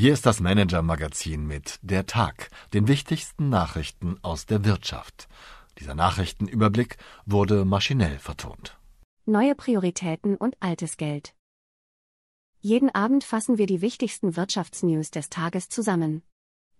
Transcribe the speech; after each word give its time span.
Hier 0.00 0.12
ist 0.12 0.26
das 0.26 0.38
Manager-Magazin 0.38 1.44
mit 1.44 1.80
Der 1.82 2.06
Tag, 2.06 2.50
den 2.72 2.86
wichtigsten 2.86 3.48
Nachrichten 3.48 4.16
aus 4.22 4.46
der 4.46 4.64
Wirtschaft. 4.64 5.26
Dieser 5.80 5.96
Nachrichtenüberblick 5.96 6.98
wurde 7.26 7.64
maschinell 7.64 8.20
vertont. 8.20 8.78
Neue 9.26 9.56
Prioritäten 9.56 10.36
und 10.36 10.56
altes 10.60 10.98
Geld. 10.98 11.34
Jeden 12.60 12.94
Abend 12.94 13.24
fassen 13.24 13.58
wir 13.58 13.66
die 13.66 13.80
wichtigsten 13.80 14.36
Wirtschaftsnews 14.36 15.10
des 15.10 15.30
Tages 15.30 15.68
zusammen. 15.68 16.22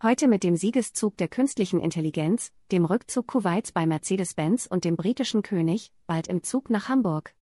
Heute 0.00 0.28
mit 0.28 0.44
dem 0.44 0.54
Siegeszug 0.54 1.16
der 1.16 1.26
künstlichen 1.26 1.80
Intelligenz, 1.80 2.52
dem 2.70 2.84
Rückzug 2.84 3.26
Kuwaits 3.26 3.72
bei 3.72 3.84
Mercedes-Benz 3.84 4.66
und 4.66 4.84
dem 4.84 4.94
britischen 4.94 5.42
König, 5.42 5.90
bald 6.06 6.28
im 6.28 6.44
Zug 6.44 6.70
nach 6.70 6.88
Hamburg. 6.88 7.34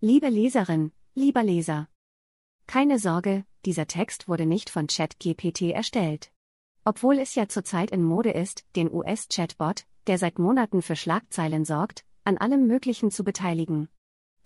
Liebe 0.00 0.30
Leserin, 0.30 0.92
lieber 1.14 1.42
Leser. 1.42 1.90
Keine 2.66 2.98
Sorge, 2.98 3.44
dieser 3.66 3.86
Text 3.86 4.28
wurde 4.28 4.46
nicht 4.46 4.70
von 4.70 4.86
ChatGPT 4.86 5.72
erstellt. 5.72 6.30
Obwohl 6.84 7.18
es 7.18 7.34
ja 7.34 7.48
zurzeit 7.48 7.90
in 7.90 8.02
Mode 8.02 8.30
ist, 8.30 8.64
den 8.76 8.92
US-Chatbot, 8.92 9.84
der 10.06 10.18
seit 10.18 10.38
Monaten 10.38 10.82
für 10.82 10.96
Schlagzeilen 10.96 11.64
sorgt, 11.64 12.04
an 12.24 12.38
allem 12.38 12.66
Möglichen 12.66 13.10
zu 13.10 13.24
beteiligen. 13.24 13.88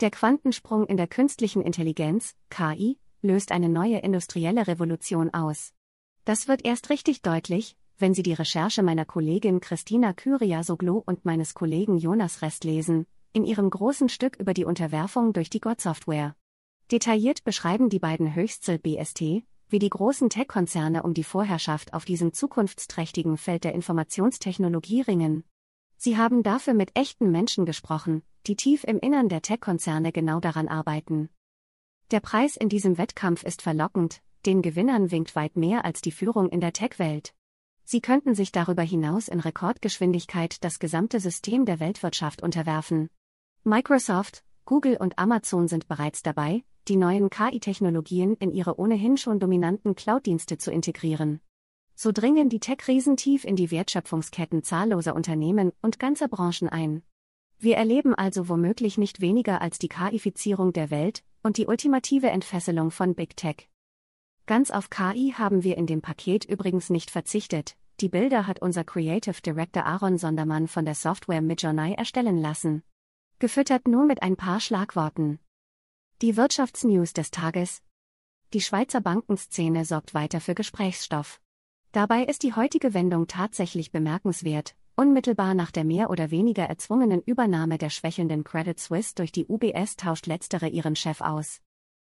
Der 0.01 0.11
Quantensprung 0.11 0.87
in 0.87 0.97
der 0.97 1.07
künstlichen 1.07 1.61
Intelligenz, 1.61 2.35
KI, 2.49 2.99
löst 3.21 3.53
eine 3.53 3.69
neue 3.69 3.99
industrielle 3.99 4.67
Revolution 4.67 5.33
aus. 5.35 5.75
Das 6.25 6.49
wird 6.49 6.65
erst 6.65 6.89
richtig 6.89 7.21
deutlich, 7.21 7.77
wenn 7.99 8.15
Sie 8.15 8.23
die 8.23 8.33
Recherche 8.33 8.83
meiner 8.83 9.05
Kollegin 9.05 9.61
Christina 9.61 10.15
Kyriasoglu 10.15 11.03
und 11.05 11.27
meines 11.27 11.53
Kollegen 11.53 11.99
Jonas 11.99 12.41
Rest 12.41 12.65
lesen, 12.65 13.07
in 13.35 13.45
ihrem 13.45 13.69
großen 13.69 14.09
Stück 14.09 14.37
über 14.37 14.55
die 14.55 14.65
Unterwerfung 14.65 15.35
durch 15.35 15.51
die 15.51 15.61
God-Software. 15.61 16.35
Detailliert 16.91 17.45
beschreiben 17.45 17.89
die 17.89 18.01
beiden 18.01 18.35
Höchstel 18.35 18.79
BST, 18.79 19.45
wie 19.69 19.79
die 19.79 19.91
großen 19.91 20.29
Tech-Konzerne 20.29 21.05
um 21.05 21.15
die 21.15 21.23
Vorherrschaft 21.23 21.95
auf 21.95 22.05
diesem 22.05 22.33
zukunftsträchtigen 22.33 23.37
Feld 23.37 23.63
der 23.63 23.75
Informationstechnologie 23.75 25.03
ringen. 25.03 25.45
Sie 25.97 26.17
haben 26.17 26.43
dafür 26.43 26.75
mit 26.75 26.91
echten 26.99 27.31
Menschen 27.31 27.65
gesprochen, 27.65 28.23
die 28.49 28.57
tief 28.57 28.83
im 28.83 28.99
Innern 28.99 29.29
der 29.29 29.41
Tech-Konzerne 29.41 30.11
genau 30.11 30.41
daran 30.41 30.67
arbeiten. 30.67 31.29
Der 32.11 32.19
Preis 32.19 32.57
in 32.57 32.69
diesem 32.69 32.99
Wettkampf 32.99 33.45
ist 33.45 33.63
verlockend, 33.63 34.21
den 34.45 34.61
Gewinnern 34.61 35.13
winkt 35.13 35.37
weit 35.37 35.57
mehr 35.57 35.85
als 35.85 36.01
die 36.01 36.11
Führung 36.11 36.49
in 36.49 36.61
der 36.61 36.73
Tech-Welt. 36.73 37.35
Sie 37.85 38.01
könnten 38.01 38.35
sich 38.35 38.51
darüber 38.51 38.83
hinaus 38.83 39.29
in 39.29 39.39
Rekordgeschwindigkeit 39.39 40.65
das 40.65 40.81
gesamte 40.81 41.21
System 41.21 41.67
der 41.67 41.79
Weltwirtschaft 41.79 42.43
unterwerfen. 42.43 43.11
Microsoft, 43.63 44.43
Google 44.65 44.97
und 44.97 45.21
Amazon 45.21 45.69
sind 45.69 45.87
bereits 45.87 46.23
dabei, 46.23 46.65
die 46.89 46.97
neuen 46.97 47.31
KI-Technologien 47.31 48.35
in 48.35 48.51
ihre 48.51 48.79
ohnehin 48.79 49.17
schon 49.17 49.39
dominanten 49.39 49.95
Cloud-Dienste 49.95 50.59
zu 50.59 50.71
integrieren. 50.71 51.41
So 51.95 52.13
dringen 52.13 52.49
die 52.49 52.61
Tech-Riesen 52.61 53.17
tief 53.17 53.45
in 53.45 53.57
die 53.57 53.71
Wertschöpfungsketten 53.71 54.63
zahlloser 54.63 55.15
Unternehmen 55.15 55.73
und 55.83 55.99
ganzer 55.99 56.29
Branchen 56.29 56.69
ein. 56.69 57.03
Wir 57.59 57.77
erleben 57.77 58.15
also 58.15 58.49
womöglich 58.49 58.97
nicht 58.97 59.21
weniger 59.21 59.61
als 59.61 59.79
die 59.79 59.89
KI-Fizierung 59.89 60.73
der 60.73 60.91
Welt 60.91 61.23
und 61.43 61.59
die 61.59 61.67
ultimative 61.67 62.31
Entfesselung 62.31 62.91
von 62.91 63.15
Big 63.15 63.37
Tech. 63.37 63.69
Ganz 64.47 64.71
auf 64.71 64.89
KI 64.89 65.35
haben 65.37 65.63
wir 65.63 65.77
in 65.77 65.87
dem 65.87 66.01
Paket 66.01 66.45
übrigens 66.47 66.89
nicht 66.89 67.11
verzichtet. 67.11 67.77
Die 68.01 68.09
Bilder 68.09 68.47
hat 68.47 68.63
unser 68.63 68.83
Creative 68.83 69.41
Director 69.43 69.85
Aaron 69.85 70.17
Sondermann 70.17 70.69
von 70.69 70.87
der 70.87 70.95
Software 70.95 71.43
Midjourney 71.43 71.93
erstellen 71.93 72.39
lassen. 72.39 72.83
Gefüttert 73.39 73.87
nur 73.87 74.07
mit 74.07 74.23
ein 74.23 74.37
paar 74.37 74.59
Schlagworten. 74.59 75.39
Die 76.23 76.37
Wirtschaftsnews 76.37 77.15
des 77.15 77.31
Tages. 77.31 77.81
Die 78.53 78.61
Schweizer 78.61 79.01
Bankenszene 79.01 79.87
sorgt 79.87 80.13
weiter 80.13 80.43
für 80.43 80.55
Gesprächsstoff. 80.55 81.41
Dabei 81.93 82.25
ist 82.25 82.43
die 82.43 82.53
heutige 82.53 82.93
Wendung 82.93 83.27
tatsächlich 83.27 83.91
bemerkenswert. 83.91 84.75
Unmittelbar 84.97 85.55
nach 85.55 85.71
der 85.71 85.85
mehr 85.85 86.11
oder 86.11 86.31
weniger 86.31 86.65
erzwungenen 86.65 87.23
Übernahme 87.23 87.79
der 87.79 87.89
schwächelnden 87.89 88.45
Credit 88.45 88.79
Suisse 88.79 89.15
durch 89.15 89.33
die 89.33 89.47
UBS 89.47 89.97
tauscht 89.97 90.27
letztere 90.27 90.69
ihren 90.69 90.95
Chef 90.95 91.23
aus. 91.23 91.63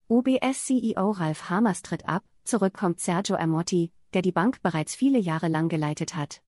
UBS-CEO 0.09 1.11
Ralf 1.11 1.51
Hamers 1.51 1.83
tritt 1.83 2.09
ab, 2.09 2.25
zurück 2.43 2.73
kommt 2.73 3.01
Sergio 3.01 3.37
Amotti, 3.37 3.93
der 4.15 4.23
die 4.23 4.33
Bank 4.33 4.63
bereits 4.63 4.95
viele 4.95 5.19
Jahre 5.19 5.49
lang 5.49 5.69
geleitet 5.69 6.17
hat. 6.17 6.41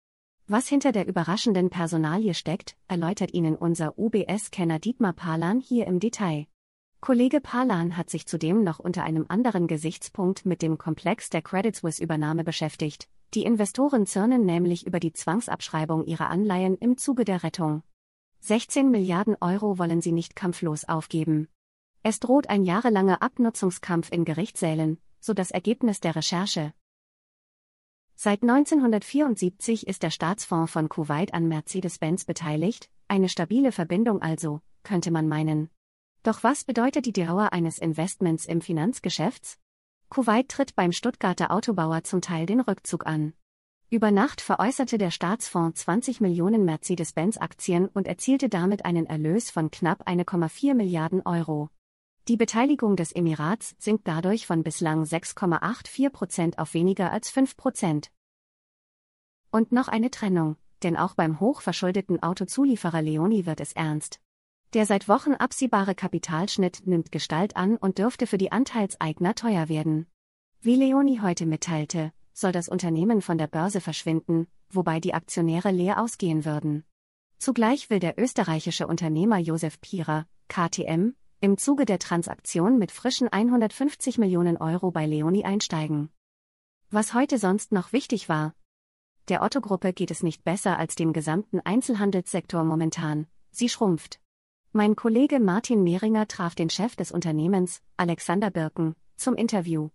Was 0.47 0.67
hinter 0.67 0.91
der 0.91 1.05
überraschenden 1.05 1.69
Personalie 1.69 2.33
steckt, 2.33 2.75
erläutert 2.87 3.31
Ihnen 3.35 3.55
unser 3.55 3.93
UBS-Kenner 3.99 4.79
Dietmar 4.79 5.13
Palan 5.13 5.59
hier 5.59 5.85
im 5.85 5.99
Detail. 5.99 6.47
Kollege 7.01 7.39
Palan 7.39 7.95
hat 7.95 8.09
sich 8.09 8.27
zudem 8.27 8.63
noch 8.63 8.77
unter 8.77 9.03
einem 9.03 9.25
anderen 9.29 9.67
Gesichtspunkt 9.67 10.45
mit 10.45 10.61
dem 10.61 10.77
Komplex 10.77 11.29
der 11.29 11.41
Credit 11.41 11.73
Suisse-Übernahme 11.73 12.43
beschäftigt. 12.43 13.07
Die 13.33 13.43
Investoren 13.43 14.05
zürnen 14.05 14.45
nämlich 14.45 14.85
über 14.85 14.99
die 14.99 15.13
Zwangsabschreibung 15.13 16.05
ihrer 16.05 16.29
Anleihen 16.29 16.77
im 16.77 16.97
Zuge 16.97 17.23
der 17.23 17.43
Rettung. 17.43 17.83
16 18.41 18.91
Milliarden 18.91 19.37
Euro 19.39 19.79
wollen 19.79 20.01
sie 20.01 20.11
nicht 20.11 20.35
kampflos 20.35 20.83
aufgeben. 20.83 21.47
Es 22.03 22.19
droht 22.19 22.49
ein 22.49 22.63
jahrelanger 22.63 23.21
Abnutzungskampf 23.21 24.11
in 24.11 24.25
Gerichtssälen, 24.25 24.99
so 25.21 25.33
das 25.33 25.51
Ergebnis 25.51 26.01
der 26.01 26.17
Recherche. 26.17 26.73
Seit 28.15 28.41
1974 28.41 29.87
ist 29.87 30.03
der 30.03 30.11
Staatsfonds 30.11 30.71
von 30.71 30.89
Kuwait 30.89 31.33
an 31.33 31.47
Mercedes-Benz 31.47 32.25
beteiligt, 32.25 32.89
eine 33.07 33.29
stabile 33.29 33.71
Verbindung 33.71 34.21
also, 34.21 34.59
könnte 34.83 35.11
man 35.11 35.29
meinen. 35.29 35.69
Doch 36.23 36.43
was 36.43 36.65
bedeutet 36.65 37.05
die 37.05 37.13
Dauer 37.13 37.53
eines 37.53 37.79
Investments 37.79 38.45
im 38.45 38.61
Finanzgeschäfts? 38.61 39.57
Kuwait 40.09 40.49
tritt 40.49 40.75
beim 40.75 40.91
Stuttgarter 40.91 41.51
Autobauer 41.51 42.03
zum 42.03 42.21
Teil 42.21 42.45
den 42.45 42.59
Rückzug 42.59 43.05
an. 43.05 43.33
Über 43.91 44.11
Nacht 44.11 44.41
veräußerte 44.41 44.97
der 44.97 45.11
Staatsfonds 45.11 45.81
20 45.81 46.21
Millionen 46.21 46.65
Mercedes-Benz-Aktien 46.65 47.87
und 47.87 48.05
erzielte 48.05 48.49
damit 48.49 48.85
einen 48.85 49.05
Erlös 49.05 49.49
von 49.49 49.71
knapp 49.71 50.07
1,4 50.07 50.75
Milliarden 50.75 51.21
Euro. 51.25 51.69
Die 52.27 52.37
Beteiligung 52.37 52.95
des 52.95 53.11
Emirats 53.11 53.75
sinkt 53.79 54.07
dadurch 54.07 54.45
von 54.45 54.61
bislang 54.61 55.03
6,84 55.03 56.09
Prozent 56.11 56.59
auf 56.59 56.75
weniger 56.75 57.11
als 57.11 57.31
5 57.31 57.57
Prozent. 57.57 58.11
Und 59.51 59.71
noch 59.71 59.87
eine 59.87 60.11
Trennung, 60.11 60.57
denn 60.83 60.97
auch 60.97 61.15
beim 61.15 61.39
hochverschuldeten 61.39 62.21
Autozulieferer 62.21 63.01
Leoni 63.01 63.47
wird 63.47 63.61
es 63.61 63.73
ernst. 63.73 64.19
Der 64.75 64.85
seit 64.85 65.07
Wochen 65.07 65.33
absehbare 65.33 65.95
Kapitalschnitt 65.95 66.85
nimmt 66.85 67.11
Gestalt 67.11 67.55
an 67.55 67.75
und 67.75 67.97
dürfte 67.97 68.27
für 68.27 68.37
die 68.37 68.51
Anteilseigner 68.51 69.33
teuer 69.33 69.67
werden. 69.67 70.05
Wie 70.61 70.75
Leoni 70.75 71.21
heute 71.23 71.47
mitteilte, 71.47 72.13
soll 72.33 72.51
das 72.51 72.69
Unternehmen 72.69 73.23
von 73.23 73.39
der 73.39 73.47
Börse 73.47 73.81
verschwinden, 73.81 74.45
wobei 74.69 74.99
die 74.99 75.15
Aktionäre 75.15 75.71
leer 75.71 75.99
ausgehen 75.99 76.45
würden. 76.45 76.83
Zugleich 77.39 77.89
will 77.89 77.99
der 77.99 78.19
österreichische 78.19 78.85
Unternehmer 78.85 79.39
Josef 79.39 79.81
Pierer, 79.81 80.27
KTM, 80.49 81.15
im 81.39 81.57
Zuge 81.57 81.85
der 81.85 81.97
Transaktion 81.97 82.77
mit 82.77 82.91
frischen 82.91 83.27
150 83.27 84.19
Millionen 84.19 84.57
Euro 84.57 84.91
bei 84.91 85.07
Leoni 85.07 85.45
einsteigen. 85.45 86.09
Was 86.91 87.15
heute 87.15 87.39
sonst 87.39 87.71
noch 87.71 87.91
wichtig 87.91 88.29
war. 88.29 88.53
Der 89.29 89.41
Otto-Gruppe 89.41 89.93
geht 89.93 90.11
es 90.11 90.21
nicht 90.21 90.43
besser 90.43 90.77
als 90.77 90.93
dem 90.93 91.11
gesamten 91.11 91.59
Einzelhandelssektor 91.59 92.63
momentan, 92.63 93.25
sie 93.49 93.69
schrumpft. 93.69 94.19
Mein 94.71 94.95
Kollege 94.95 95.39
Martin 95.39 95.83
Mehringer 95.83 96.27
traf 96.27 96.53
den 96.53 96.69
Chef 96.69 96.95
des 96.95 97.11
Unternehmens, 97.11 97.81
Alexander 97.97 98.51
Birken, 98.51 98.95
zum 99.15 99.33
Interview. 99.33 99.89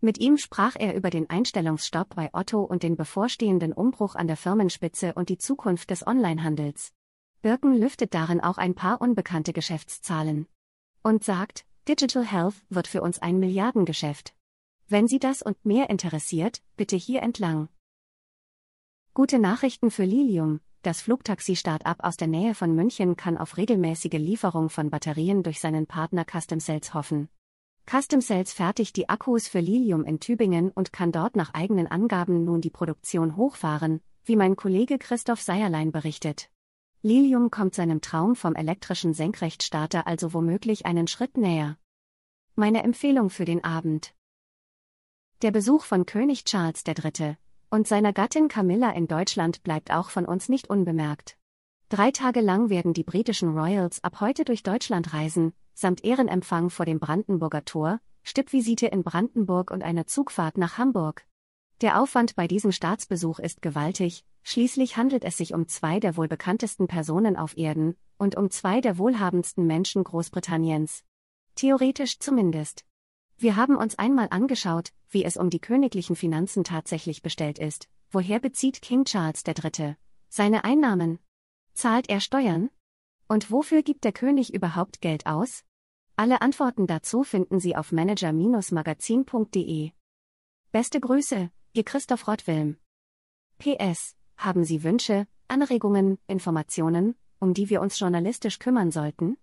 Mit 0.00 0.16
ihm 0.16 0.38
sprach 0.38 0.76
er 0.78 0.94
über 0.94 1.10
den 1.10 1.28
Einstellungsstopp 1.28 2.14
bei 2.14 2.30
Otto 2.32 2.62
und 2.62 2.82
den 2.82 2.96
bevorstehenden 2.96 3.74
Umbruch 3.74 4.14
an 4.14 4.26
der 4.26 4.38
Firmenspitze 4.38 5.12
und 5.12 5.28
die 5.28 5.36
Zukunft 5.36 5.90
des 5.90 6.06
Onlinehandels. 6.06 6.94
Birken 7.42 7.74
lüftet 7.74 8.14
darin 8.14 8.40
auch 8.40 8.56
ein 8.56 8.74
paar 8.74 9.02
unbekannte 9.02 9.52
Geschäftszahlen. 9.52 10.46
Und 11.02 11.22
sagt, 11.22 11.66
Digital 11.86 12.24
Health 12.24 12.54
wird 12.70 12.88
für 12.88 13.02
uns 13.02 13.18
ein 13.18 13.38
Milliardengeschäft. 13.38 14.34
Wenn 14.88 15.06
Sie 15.06 15.18
das 15.18 15.42
und 15.42 15.62
mehr 15.66 15.90
interessiert, 15.90 16.62
bitte 16.78 16.96
hier 16.96 17.22
entlang. 17.22 17.68
Gute 19.12 19.38
Nachrichten 19.38 19.90
für 19.90 20.04
Lilium, 20.04 20.60
das 20.84 21.00
Flugtaxi-Start-up 21.00 21.98
aus 22.04 22.16
der 22.16 22.28
Nähe 22.28 22.54
von 22.54 22.74
München 22.74 23.16
kann 23.16 23.38
auf 23.38 23.56
regelmäßige 23.56 24.12
Lieferung 24.12 24.68
von 24.68 24.90
Batterien 24.90 25.42
durch 25.42 25.58
seinen 25.58 25.86
Partner 25.86 26.24
Custom 26.24 26.60
Cells 26.60 26.94
hoffen. 26.94 27.28
Custom 27.90 28.20
Cells 28.20 28.52
fertigt 28.52 28.96
die 28.96 29.08
Akkus 29.08 29.48
für 29.48 29.60
Lilium 29.60 30.04
in 30.04 30.20
Tübingen 30.20 30.70
und 30.70 30.92
kann 30.92 31.10
dort 31.10 31.36
nach 31.36 31.54
eigenen 31.54 31.86
Angaben 31.86 32.44
nun 32.44 32.60
die 32.60 32.70
Produktion 32.70 33.36
hochfahren, 33.36 34.00
wie 34.24 34.36
mein 34.36 34.56
Kollege 34.56 34.98
Christoph 34.98 35.40
Seierlein 35.40 35.90
berichtet. 35.90 36.50
Lilium 37.02 37.50
kommt 37.50 37.74
seinem 37.74 38.00
Traum 38.00 38.36
vom 38.36 38.54
elektrischen 38.54 39.14
Senkrechtstarter 39.14 40.06
also 40.06 40.32
womöglich 40.32 40.86
einen 40.86 41.06
Schritt 41.06 41.36
näher. 41.36 41.78
Meine 42.56 42.82
Empfehlung 42.82 43.30
für 43.30 43.44
den 43.44 43.64
Abend. 43.64 44.14
Der 45.42 45.50
Besuch 45.50 45.84
von 45.84 46.06
König 46.06 46.44
Charles 46.44 46.84
III 46.86 47.36
und 47.74 47.88
seiner 47.88 48.12
Gattin 48.12 48.46
Camilla 48.46 48.92
in 48.92 49.08
Deutschland 49.08 49.64
bleibt 49.64 49.90
auch 49.90 50.08
von 50.08 50.26
uns 50.26 50.48
nicht 50.48 50.70
unbemerkt. 50.70 51.36
Drei 51.88 52.12
Tage 52.12 52.40
lang 52.40 52.70
werden 52.70 52.94
die 52.94 53.02
britischen 53.02 53.58
Royals 53.58 54.02
ab 54.04 54.20
heute 54.20 54.44
durch 54.44 54.62
Deutschland 54.62 55.12
reisen, 55.12 55.54
samt 55.74 56.04
Ehrenempfang 56.04 56.70
vor 56.70 56.86
dem 56.86 57.00
Brandenburger 57.00 57.64
Tor, 57.64 57.98
Stippvisite 58.22 58.86
in 58.86 59.02
Brandenburg 59.02 59.72
und 59.72 59.82
eine 59.82 60.06
Zugfahrt 60.06 60.56
nach 60.56 60.78
Hamburg. 60.78 61.26
Der 61.80 62.00
Aufwand 62.00 62.36
bei 62.36 62.46
diesem 62.46 62.70
Staatsbesuch 62.70 63.40
ist 63.40 63.60
gewaltig, 63.60 64.24
schließlich 64.44 64.96
handelt 64.96 65.24
es 65.24 65.36
sich 65.36 65.52
um 65.52 65.66
zwei 65.66 65.98
der 65.98 66.16
wohl 66.16 66.28
bekanntesten 66.28 66.86
Personen 66.86 67.36
auf 67.36 67.58
Erden 67.58 67.96
und 68.18 68.36
um 68.36 68.50
zwei 68.50 68.80
der 68.82 68.98
wohlhabendsten 68.98 69.66
Menschen 69.66 70.04
Großbritanniens. 70.04 71.02
Theoretisch 71.56 72.20
zumindest. 72.20 72.84
Wir 73.36 73.56
haben 73.56 73.76
uns 73.76 73.98
einmal 73.98 74.28
angeschaut, 74.30 74.92
wie 75.10 75.24
es 75.24 75.36
um 75.36 75.50
die 75.50 75.60
königlichen 75.60 76.16
Finanzen 76.16 76.64
tatsächlich 76.64 77.22
bestellt 77.22 77.58
ist. 77.58 77.88
Woher 78.10 78.40
bezieht 78.40 78.80
King 78.80 79.04
Charles 79.04 79.42
III. 79.46 79.96
seine 80.28 80.64
Einnahmen? 80.64 81.18
Zahlt 81.72 82.08
er 82.08 82.20
Steuern? 82.20 82.70
Und 83.28 83.50
wofür 83.50 83.82
gibt 83.82 84.04
der 84.04 84.12
König 84.12 84.54
überhaupt 84.54 85.00
Geld 85.00 85.26
aus? 85.26 85.64
Alle 86.16 86.42
Antworten 86.42 86.86
dazu 86.86 87.24
finden 87.24 87.58
Sie 87.58 87.74
auf 87.74 87.90
manager-magazin.de. 87.90 89.90
Beste 90.70 91.00
Grüße, 91.00 91.50
Ihr 91.72 91.84
Christoph 91.84 92.28
Rottwilm. 92.28 92.76
PS. 93.58 94.14
Haben 94.36 94.62
Sie 94.64 94.84
Wünsche, 94.84 95.26
Anregungen, 95.48 96.18
Informationen, 96.28 97.16
um 97.40 97.54
die 97.54 97.68
wir 97.68 97.80
uns 97.80 97.98
journalistisch 97.98 98.60
kümmern 98.60 98.92
sollten? 98.92 99.36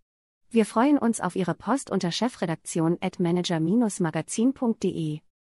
Wir 0.53 0.65
freuen 0.65 0.97
uns 0.97 1.21
auf 1.21 1.37
Ihre 1.37 1.53
Post 1.53 1.91
unter 1.91 2.11
chefredaktion 2.11 2.97
at 2.99 3.21
manager-magazin.de. 3.21 5.21